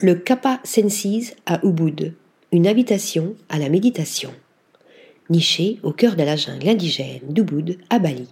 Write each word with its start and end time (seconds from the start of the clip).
Le 0.00 0.16
Kappa 0.16 0.58
Sensis 0.64 1.36
à 1.46 1.64
Ubud, 1.64 2.14
une 2.50 2.66
invitation 2.66 3.36
à 3.48 3.60
la 3.60 3.68
méditation. 3.68 4.32
Niché 5.30 5.78
au 5.84 5.92
cœur 5.92 6.16
de 6.16 6.24
la 6.24 6.34
jungle 6.34 6.68
indigène 6.68 7.20
d'Ubud 7.28 7.78
à 7.90 8.00
Bali, 8.00 8.26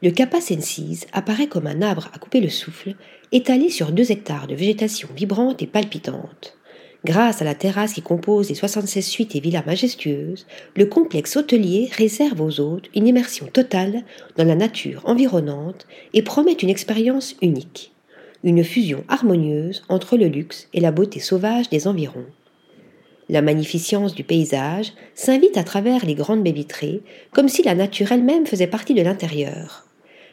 le 0.00 0.12
Kappa 0.12 0.40
Sensis 0.40 1.08
apparaît 1.12 1.48
comme 1.48 1.66
un 1.66 1.82
arbre 1.82 2.08
à 2.14 2.20
couper 2.20 2.40
le 2.40 2.48
souffle, 2.48 2.94
étalé 3.32 3.68
sur 3.68 3.90
deux 3.90 4.12
hectares 4.12 4.46
de 4.46 4.54
végétation 4.54 5.08
vibrante 5.12 5.60
et 5.60 5.66
palpitante. 5.66 6.56
Grâce 7.04 7.42
à 7.42 7.44
la 7.44 7.56
terrasse 7.56 7.94
qui 7.94 8.02
compose 8.02 8.48
les 8.48 8.54
76 8.54 9.04
suites 9.04 9.34
et 9.34 9.40
villas 9.40 9.66
majestueuses, 9.66 10.46
le 10.76 10.86
complexe 10.86 11.36
hôtelier 11.36 11.90
réserve 11.96 12.40
aux 12.40 12.60
hôtes 12.60 12.90
une 12.94 13.08
immersion 13.08 13.48
totale 13.48 14.04
dans 14.36 14.44
la 14.44 14.54
nature 14.54 15.02
environnante 15.04 15.88
et 16.14 16.22
promet 16.22 16.52
une 16.52 16.70
expérience 16.70 17.34
unique, 17.42 17.92
une 18.44 18.64
fusion 18.64 19.04
harmonieuse 19.08 19.82
entre 19.88 20.16
le 20.16 20.26
luxe 20.26 20.68
et 20.72 20.80
la 20.80 20.92
beauté 20.92 21.20
sauvage 21.20 21.68
des 21.68 21.86
environs. 21.86 22.26
La 23.28 23.42
magnificence 23.42 24.14
du 24.14 24.24
paysage 24.24 24.92
s'invite 25.14 25.58
à 25.58 25.64
travers 25.64 26.06
les 26.06 26.14
grandes 26.14 26.42
baies 26.42 26.52
vitrées, 26.52 27.02
comme 27.32 27.48
si 27.48 27.62
la 27.62 27.74
nature 27.74 28.12
elle-même 28.12 28.46
faisait 28.46 28.66
partie 28.66 28.94
de 28.94 29.02
l'intérieur. 29.02 29.86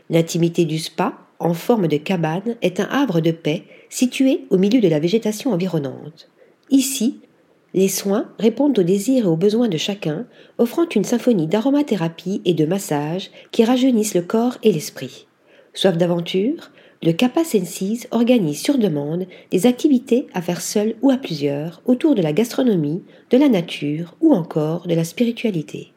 L'intimité 0.09 0.65
du 0.65 0.79
spa, 0.79 1.17
en 1.39 1.53
forme 1.53 1.87
de 1.87 1.97
cabane, 1.97 2.55
est 2.61 2.79
un 2.79 2.85
havre 2.85 3.19
de 3.19 3.31
paix 3.31 3.63
situé 3.89 4.45
au 4.49 4.57
milieu 4.57 4.79
de 4.79 4.87
la 4.87 4.99
végétation 4.99 5.51
environnante. 5.51 6.29
Ici, 6.69 7.19
les 7.73 7.89
soins 7.89 8.29
répondent 8.39 8.79
aux 8.79 8.83
désirs 8.83 9.25
et 9.25 9.27
aux 9.27 9.35
besoins 9.35 9.67
de 9.67 9.77
chacun, 9.77 10.25
offrant 10.57 10.87
une 10.87 11.03
symphonie 11.03 11.47
d'aromathérapie 11.47 12.41
et 12.45 12.53
de 12.53 12.65
massage 12.65 13.31
qui 13.51 13.65
rajeunissent 13.65 14.15
le 14.15 14.21
corps 14.21 14.57
et 14.63 14.71
l'esprit. 14.71 15.27
Soif 15.73 15.97
d'aventure, 15.97 16.71
le 17.03 17.11
Kappa 17.11 17.43
Sensis 17.43 18.07
organise 18.11 18.59
sur 18.59 18.77
demande 18.77 19.27
des 19.51 19.65
activités 19.65 20.27
à 20.33 20.41
faire 20.41 20.61
seul 20.61 20.95
ou 21.01 21.11
à 21.11 21.17
plusieurs 21.17 21.81
autour 21.85 22.15
de 22.15 22.21
la 22.21 22.33
gastronomie, 22.33 23.03
de 23.29 23.37
la 23.37 23.49
nature 23.49 24.15
ou 24.21 24.33
encore 24.33 24.87
de 24.87 24.95
la 24.95 25.03
spiritualité. 25.03 25.91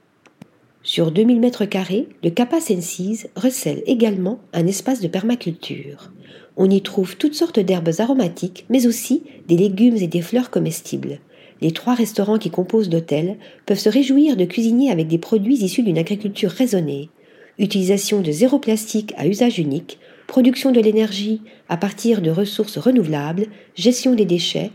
Sur 0.83 1.11
2000 1.13 1.41
mètres 1.41 1.67
carrés, 1.67 2.09
le 2.23 2.31
Kappa 2.31 2.61
Sensis 2.61 3.27
recèle 3.37 3.83
également 3.87 4.41
un 4.53 4.67
espace 4.67 5.01
de 5.01 5.09
permaculture. 5.09 6.13
On 6.57 6.69
y 6.71 6.83
trouve 6.83 7.17
toutes 7.17 7.35
sortes 7.35 7.61
d'herbes 7.61 7.91
aromatiques, 7.99 8.67
mais 8.69 8.87
aussi 8.87 9.23
des 9.47 9.57
légumes 9.57 9.97
et 9.97 10.09
des 10.09 10.23
fleurs 10.23 10.51
comestibles. 10.51 11.21
Les 11.61 11.73
trois 11.73 11.95
restaurants 11.95 12.39
qui 12.39 12.51
composent 12.51 12.91
l'hôtel 12.91 13.37
peuvent 13.67 13.79
se 13.79 13.89
réjouir 13.89 14.37
de 14.37 14.45
cuisiner 14.45 14.91
avec 14.91 15.09
des 15.09 15.19
produits 15.19 15.63
issus 15.63 15.83
d'une 15.83 15.99
agriculture 15.99 16.51
raisonnée. 16.51 17.11
Utilisation 17.59 18.21
de 18.21 18.31
zéro 18.31 18.59
plastique 18.59 19.13
à 19.17 19.27
usage 19.27 19.59
unique, 19.59 19.99
production 20.29 20.71
de 20.71 20.81
l'énergie 20.81 21.43
à 21.69 21.77
partir 21.77 22.23
de 22.23 22.31
ressources 22.31 22.79
renouvelables, 22.79 23.47
gestion 23.75 24.15
des 24.15 24.27
déchets. 24.27 24.71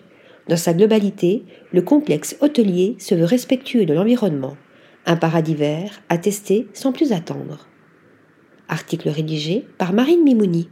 Dans 0.50 0.58
sa 0.58 0.73
globalité, 0.73 1.46
le 1.72 1.82
complexe 1.82 2.36
hôtelier 2.42 2.98
se 3.00 3.16
veut 3.16 3.23
respectueux 3.23 3.86
de 3.86 3.94
l'environnement. 3.94 4.58
Un 5.06 5.16
paradis 5.16 5.56
vert 5.56 6.02
à 6.09 6.18
tester 6.18 6.68
sans 6.74 6.92
plus 6.92 7.14
attendre. 7.14 7.68
Article 8.68 9.09
rédigé 9.09 9.66
par 9.78 9.94
Marine 9.94 10.24
Mimouni. 10.24 10.70